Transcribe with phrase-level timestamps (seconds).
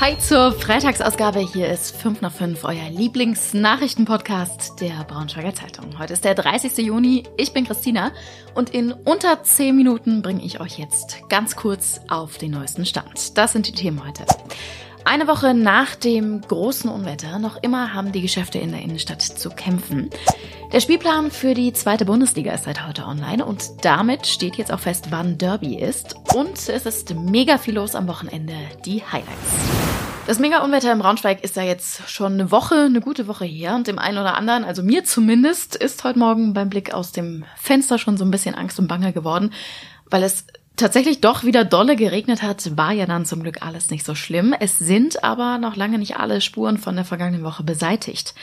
[0.00, 1.40] Hi zur Freitagsausgabe.
[1.40, 5.98] Hier ist 5 nach 5, euer Lieblingsnachrichtenpodcast der Braunschweiger Zeitung.
[5.98, 6.78] Heute ist der 30.
[6.78, 7.24] Juni.
[7.36, 8.10] Ich bin Christina
[8.54, 13.36] und in unter 10 Minuten bringe ich euch jetzt ganz kurz auf den neuesten Stand.
[13.36, 14.24] Das sind die Themen heute.
[15.04, 19.50] Eine Woche nach dem großen Unwetter, noch immer haben die Geschäfte in der Innenstadt zu
[19.50, 20.08] kämpfen.
[20.72, 24.80] Der Spielplan für die zweite Bundesliga ist seit heute online und damit steht jetzt auch
[24.80, 26.14] fest, wann Derby ist.
[26.34, 28.54] Und es ist mega viel los am Wochenende,
[28.86, 29.79] die Highlights.
[30.26, 33.88] Das Mega-Unwetter im Braunschweig ist ja jetzt schon eine Woche, eine gute Woche her und
[33.88, 37.98] dem einen oder anderen, also mir zumindest, ist heute Morgen beim Blick aus dem Fenster
[37.98, 39.52] schon so ein bisschen Angst und Bange geworden,
[40.08, 44.06] weil es tatsächlich doch wieder dolle geregnet hat, war ja dann zum Glück alles nicht
[44.06, 44.54] so schlimm.
[44.58, 48.34] Es sind aber noch lange nicht alle Spuren von der vergangenen Woche beseitigt.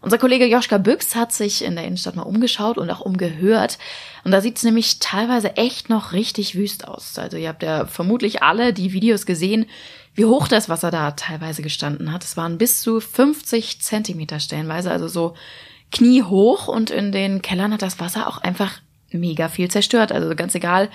[0.00, 3.78] Unser Kollege Joschka Büchs hat sich in der Innenstadt mal umgeschaut und auch umgehört.
[4.24, 7.18] Und da sieht es nämlich teilweise echt noch richtig wüst aus.
[7.18, 9.66] Also ihr habt ja vermutlich alle die Videos gesehen,
[10.14, 12.24] wie hoch das Wasser da teilweise gestanden hat.
[12.24, 15.34] Es waren bis zu 50 Zentimeter stellenweise, also so
[15.90, 16.68] kniehoch.
[16.68, 20.12] Und in den Kellern hat das Wasser auch einfach mega viel zerstört.
[20.12, 20.90] Also ganz egal,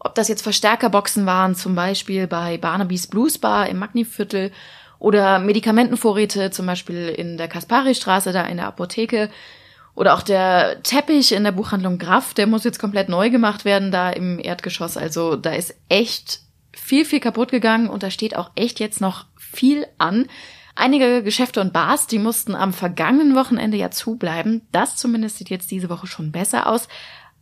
[0.00, 4.52] ob das jetzt Verstärkerboxen waren, zum Beispiel bei Barnabys Blues Bar im Magniviertel
[4.98, 9.30] oder Medikamentenvorräte, zum Beispiel in der Kaspari-Straße, da in der Apotheke.
[9.94, 13.90] Oder auch der Teppich in der Buchhandlung Graf, der muss jetzt komplett neu gemacht werden,
[13.90, 14.96] da im Erdgeschoss.
[14.96, 16.40] Also da ist echt
[16.72, 20.26] viel, viel kaputt gegangen und da steht auch echt jetzt noch viel an.
[20.74, 24.62] Einige Geschäfte und Bars, die mussten am vergangenen Wochenende ja zubleiben.
[24.70, 26.88] Das zumindest sieht jetzt diese Woche schon besser aus.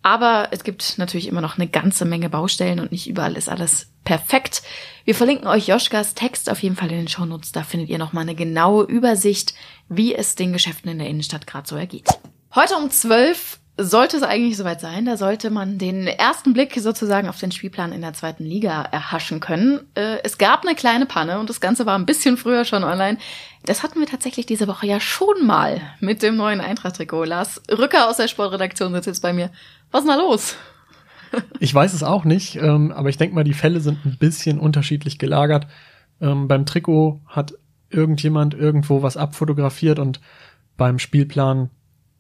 [0.03, 3.93] Aber es gibt natürlich immer noch eine ganze Menge Baustellen und nicht überall ist alles
[4.05, 4.63] perfekt.
[5.05, 7.53] Wir verlinken euch Joschkas Text auf jeden Fall in den Shownotes.
[7.53, 9.53] Da findet ihr nochmal eine genaue Übersicht,
[9.89, 12.09] wie es den Geschäften in der Innenstadt gerade so ergeht.
[12.55, 15.05] Heute um 12 sollte es eigentlich soweit sein.
[15.05, 19.41] Da sollte man den ersten Blick sozusagen auf den Spielplan in der zweiten Liga erhaschen
[19.41, 19.81] können.
[19.95, 23.19] Äh, es gab eine kleine Panne und das Ganze war ein bisschen früher schon online.
[23.65, 27.25] Das hatten wir tatsächlich diese Woche ja schon mal mit dem neuen Eintracht-Trikot.
[27.25, 29.51] Lars Rücker aus der Sportredaktion sitzt jetzt bei mir.
[29.91, 30.57] Was ist denn da los?
[31.59, 34.61] Ich weiß es auch nicht, ähm, aber ich denke mal, die Fälle sind ein bisschen
[34.61, 35.67] unterschiedlich gelagert.
[36.21, 37.53] Ähm, beim Trikot hat
[37.91, 40.21] irgendjemand irgendwo was abfotografiert und
[40.77, 41.71] beim Spielplan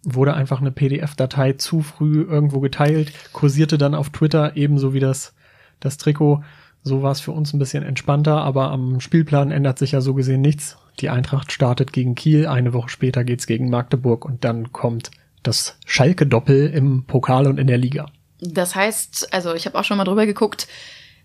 [0.06, 5.34] wurde einfach eine PDF-Datei zu früh irgendwo geteilt, kursierte dann auf Twitter ebenso wie das,
[5.80, 6.42] das Trikot.
[6.84, 10.14] So war es für uns ein bisschen entspannter, aber am Spielplan ändert sich ja so
[10.14, 10.78] gesehen nichts.
[11.00, 15.10] Die Eintracht startet gegen Kiel, eine Woche später geht's gegen Magdeburg und dann kommt
[15.42, 18.06] das Schalke-Doppel im Pokal und in der Liga.
[18.40, 20.68] Das heißt, also ich habe auch schon mal drüber geguckt,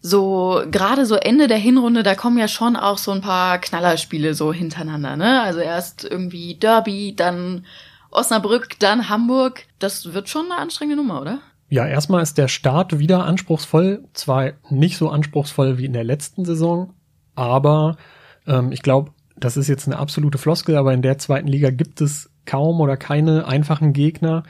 [0.02, 4.34] so gerade so Ende der Hinrunde, da kommen ja schon auch so ein paar Knallerspiele
[4.34, 5.42] so hintereinander, ne?
[5.44, 7.66] Also erst irgendwie Derby, dann
[8.12, 9.66] Osnabrück, dann Hamburg.
[9.80, 11.40] Das wird schon eine anstrengende Nummer, oder?
[11.70, 14.04] Ja, erstmal ist der Start wieder anspruchsvoll.
[14.14, 16.94] Zwar nicht so anspruchsvoll wie in der letzten Saison,
[17.34, 17.98] aber
[18.46, 22.02] ähm, ich glaube, das ist jetzt eine absolute Floskel, aber in der zweiten Liga gibt
[22.02, 24.44] es kaum oder keine einfachen Gegner.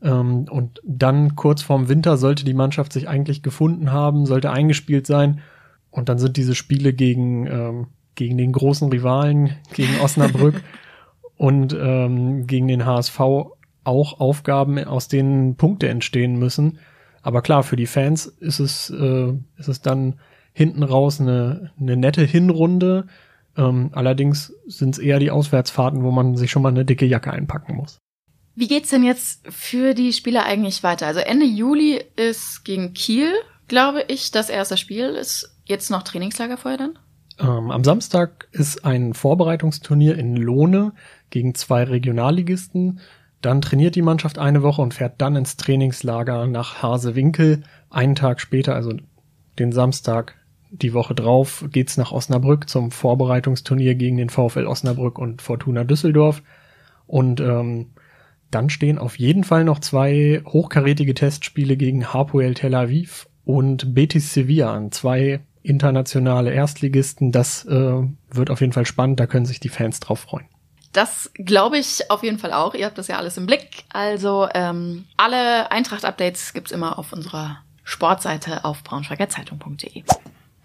[0.00, 5.06] Ähm, und dann kurz vorm Winter sollte die Mannschaft sich eigentlich gefunden haben, sollte eingespielt
[5.06, 5.40] sein.
[5.90, 10.62] Und dann sind diese Spiele gegen, ähm, gegen den großen Rivalen, gegen Osnabrück
[11.38, 13.18] und ähm, gegen den HSV
[13.84, 16.78] auch Aufgaben, aus denen Punkte entstehen müssen.
[17.22, 20.20] Aber klar, für die Fans ist es, äh, ist es dann
[20.52, 23.06] hinten raus eine, eine nette Hinrunde.
[23.56, 27.32] Ähm, allerdings sind es eher die Auswärtsfahrten, wo man sich schon mal eine dicke Jacke
[27.32, 27.98] einpacken muss.
[28.54, 31.06] Wie geht's denn jetzt für die Spieler eigentlich weiter?
[31.06, 33.32] Also Ende Juli ist gegen Kiel,
[33.68, 35.10] glaube ich, das erste Spiel.
[35.10, 36.98] Ist jetzt noch Trainingslager vorher dann?
[37.38, 40.92] Ähm, am Samstag ist ein Vorbereitungsturnier in Lohne
[41.30, 43.00] gegen zwei Regionalligisten.
[43.40, 47.62] Dann trainiert die Mannschaft eine Woche und fährt dann ins Trainingslager nach Hasewinkel.
[47.90, 48.94] Einen Tag später, also
[49.58, 50.34] den Samstag,
[50.70, 56.42] die Woche drauf, geht's nach Osnabrück zum Vorbereitungsturnier gegen den VfL Osnabrück und Fortuna Düsseldorf.
[57.06, 57.92] Und ähm,
[58.50, 64.34] dann stehen auf jeden Fall noch zwei hochkarätige Testspiele gegen Hapoel Tel Aviv und Betis
[64.34, 64.90] Sevilla an.
[64.90, 67.32] Zwei internationale Erstligisten.
[67.32, 69.20] Das äh, wird auf jeden Fall spannend.
[69.20, 70.46] Da können sich die Fans drauf freuen.
[70.92, 72.74] Das glaube ich auf jeden Fall auch.
[72.74, 73.84] Ihr habt das ja alles im Blick.
[73.92, 80.04] Also ähm, alle Eintracht-Updates gibt's immer auf unserer Sportseite auf braunschweigerzeitung.de.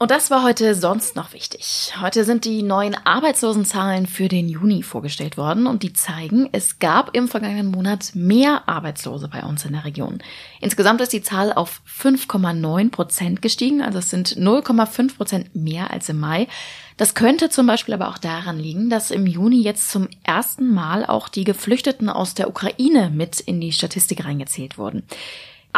[0.03, 1.93] Und das war heute sonst noch wichtig.
[2.01, 7.15] Heute sind die neuen Arbeitslosenzahlen für den Juni vorgestellt worden und die zeigen, es gab
[7.15, 10.19] im vergangenen Monat mehr Arbeitslose bei uns in der Region.
[10.59, 16.09] Insgesamt ist die Zahl auf 5,9 Prozent gestiegen, also es sind 0,5 Prozent mehr als
[16.09, 16.49] im Mai.
[16.97, 21.05] Das könnte zum Beispiel aber auch daran liegen, dass im Juni jetzt zum ersten Mal
[21.05, 25.03] auch die Geflüchteten aus der Ukraine mit in die Statistik reingezählt wurden.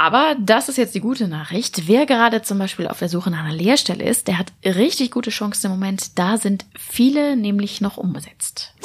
[0.06, 1.88] Aber das ist jetzt die gute Nachricht.
[1.88, 5.32] Wer gerade zum Beispiel auf der Suche nach einer Lehrstelle ist, der hat richtig gute
[5.32, 6.20] Chancen im Moment.
[6.20, 8.76] Da sind viele nämlich noch umgesetzt.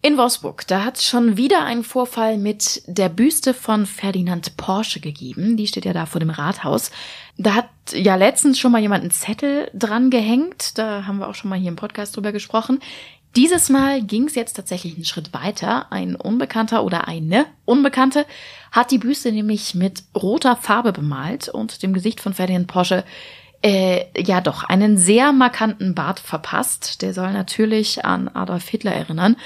[0.00, 5.00] In Wolfsburg, da hat es schon wieder einen Vorfall mit der Büste von Ferdinand Porsche
[5.00, 5.58] gegeben.
[5.58, 6.90] Die steht ja da vor dem Rathaus.
[7.36, 10.78] Da hat ja letztens schon mal jemand einen Zettel dran gehängt.
[10.78, 12.80] Da haben wir auch schon mal hier im Podcast drüber gesprochen.
[13.36, 15.92] Dieses Mal ging es jetzt tatsächlich einen Schritt weiter.
[15.92, 18.26] Ein Unbekannter oder eine Unbekannte
[18.72, 23.04] hat die Büste nämlich mit roter Farbe bemalt und dem Gesicht von Ferdinand Porsche
[23.62, 27.02] äh, ja doch einen sehr markanten Bart verpasst.
[27.02, 29.36] Der soll natürlich an Adolf Hitler erinnern.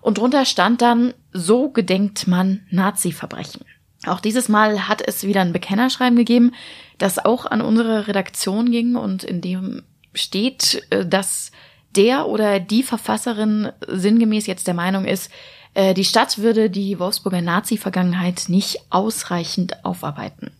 [0.00, 3.64] Und drunter stand dann, so gedenkt man Nazi-Verbrechen.
[4.06, 6.52] Auch dieses Mal hat es wieder ein Bekennerschreiben gegeben,
[6.98, 9.82] das auch an unsere Redaktion ging und in dem
[10.14, 11.52] steht, äh, dass
[11.98, 15.30] der oder die Verfasserin sinngemäß jetzt der Meinung ist,
[15.74, 20.52] äh, die Stadt würde die Wolfsburger Nazi-Vergangenheit nicht ausreichend aufarbeiten.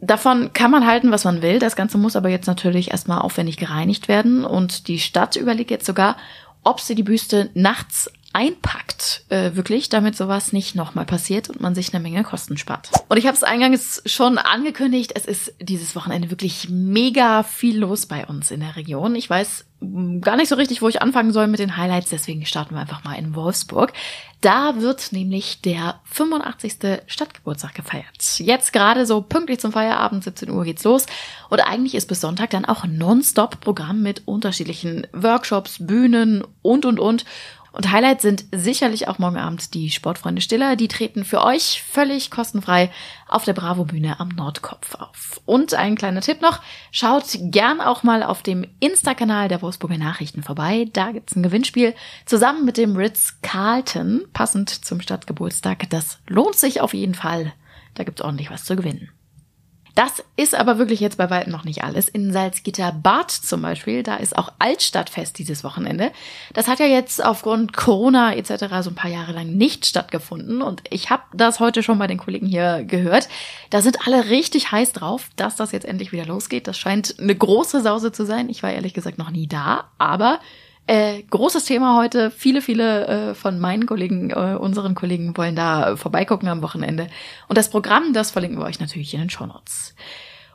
[0.00, 1.58] Davon kann man halten, was man will.
[1.58, 4.44] Das Ganze muss aber jetzt natürlich erstmal aufwendig gereinigt werden.
[4.44, 6.16] Und die Stadt überlegt jetzt sogar,
[6.62, 11.74] ob sie die Büste nachts einpackt, äh, wirklich, damit sowas nicht nochmal passiert und man
[11.74, 12.90] sich eine Menge Kosten spart.
[13.08, 18.04] Und ich habe es eingangs schon angekündigt, es ist dieses Wochenende wirklich mega viel los
[18.04, 19.14] bei uns in der Region.
[19.14, 22.44] Ich weiß mm, gar nicht so richtig, wo ich anfangen soll mit den Highlights, deswegen
[22.44, 23.94] starten wir einfach mal in Wolfsburg.
[24.42, 27.00] Da wird nämlich der 85.
[27.06, 28.38] Stadtgeburtstag gefeiert.
[28.38, 31.06] Jetzt gerade so pünktlich zum Feierabend, 17 Uhr geht's los.
[31.48, 37.24] Und eigentlich ist bis Sonntag dann auch Nonstop-Programm mit unterschiedlichen Workshops, Bühnen und, und, und.
[37.76, 40.76] Und Highlights sind sicherlich auch morgen Abend die Sportfreunde Stiller.
[40.76, 42.90] Die treten für euch völlig kostenfrei
[43.28, 45.42] auf der Bravo-Bühne am Nordkopf auf.
[45.44, 50.42] Und ein kleiner Tipp noch, schaut gern auch mal auf dem Insta-Kanal der Wolfsburger Nachrichten
[50.42, 50.88] vorbei.
[50.94, 51.94] Da gibt's ein Gewinnspiel
[52.24, 55.90] zusammen mit dem Ritz Carlton, passend zum Stadtgeburtstag.
[55.90, 57.52] Das lohnt sich auf jeden Fall.
[57.92, 59.10] Da gibt's ordentlich was zu gewinnen.
[59.96, 62.10] Das ist aber wirklich jetzt bei weitem noch nicht alles.
[62.10, 66.12] In Salzgitter Bad zum Beispiel, da ist auch Altstadtfest dieses Wochenende.
[66.52, 68.66] Das hat ja jetzt aufgrund Corona etc.
[68.82, 70.60] so ein paar Jahre lang nicht stattgefunden.
[70.60, 73.30] Und ich habe das heute schon bei den Kollegen hier gehört.
[73.70, 76.68] Da sind alle richtig heiß drauf, dass das jetzt endlich wieder losgeht.
[76.68, 78.50] Das scheint eine große Sause zu sein.
[78.50, 80.40] Ich war ehrlich gesagt noch nie da, aber
[80.86, 82.30] äh, großes Thema heute.
[82.30, 87.08] Viele, viele äh, von meinen Kollegen, äh, unseren Kollegen wollen da vorbeigucken am Wochenende.
[87.48, 89.94] Und das Programm, das verlinken wir euch natürlich in den Show Notes.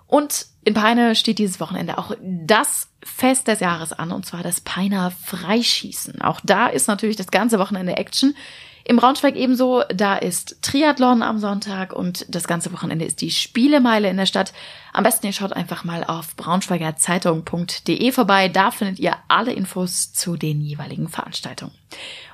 [0.08, 4.62] Und in Peine steht dieses Wochenende auch das Fest des Jahres an, und zwar das
[4.62, 6.22] Peiner Freischießen.
[6.22, 8.36] Auch da ist natürlich das ganze Wochenende Action.
[8.84, 14.10] Im Braunschweig ebenso, da ist Triathlon am Sonntag und das ganze Wochenende ist die Spielemeile
[14.10, 14.54] in der Stadt.
[14.94, 20.36] Am besten ihr schaut einfach mal auf braunschweigerzeitung.de vorbei, da findet ihr alle Infos zu
[20.36, 21.74] den jeweiligen Veranstaltungen.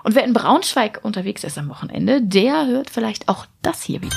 [0.03, 4.15] Und wer in Braunschweig unterwegs ist am Wochenende, der hört vielleicht auch das hier wieder.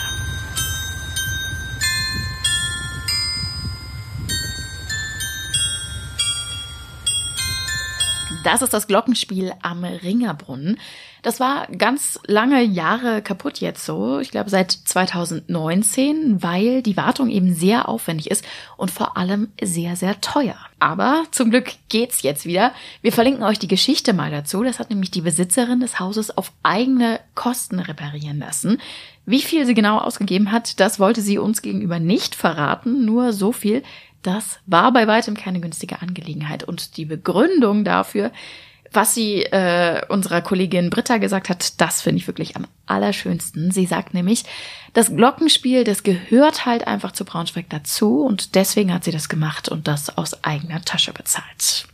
[8.42, 10.78] Das ist das Glockenspiel am Ringerbrunnen.
[11.20, 14.18] Das war ganz lange Jahre kaputt jetzt so.
[14.20, 18.42] Ich glaube seit 2019, weil die Wartung eben sehr aufwendig ist
[18.78, 20.56] und vor allem sehr, sehr teuer.
[20.78, 22.72] Aber zum Glück geht's jetzt wieder.
[23.02, 24.62] Wir verlinken euch die Geschichte mal dazu.
[24.62, 28.80] Das hat nämlich die Besitzerin des Hauses auf eigene Kosten reparieren lassen.
[29.26, 33.04] Wie viel sie genau ausgegeben hat, das wollte sie uns gegenüber nicht verraten.
[33.04, 33.82] Nur so viel,
[34.22, 36.64] das war bei weitem keine günstige Angelegenheit.
[36.64, 38.30] Und die Begründung dafür,
[38.92, 43.70] was sie äh, unserer Kollegin Britta gesagt hat, das finde ich wirklich am allerschönsten.
[43.70, 44.44] Sie sagt nämlich,
[44.92, 49.68] das Glockenspiel, das gehört halt einfach zu Braunschweig dazu und deswegen hat sie das gemacht
[49.68, 51.86] und das aus eigener Tasche bezahlt.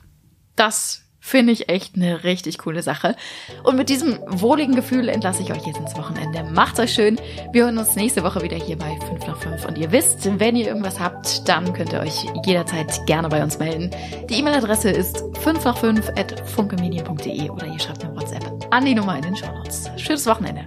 [0.56, 3.16] Das Finde ich echt eine richtig coole Sache.
[3.64, 6.44] Und mit diesem wohligen Gefühl entlasse ich euch jetzt ins Wochenende.
[6.52, 7.20] Macht's euch schön.
[7.50, 9.64] Wir hören uns nächste Woche wieder hier bei 5 nach 5.
[9.64, 13.58] Und ihr wisst, wenn ihr irgendwas habt, dann könnt ihr euch jederzeit gerne bei uns
[13.58, 13.90] melden.
[14.30, 18.94] Die E-Mail-Adresse ist 5 nach 5 at funkemedien.de oder ihr schreibt eine WhatsApp an die
[18.94, 19.90] Nummer in den Show Notes.
[19.96, 20.64] Schönes Wochenende.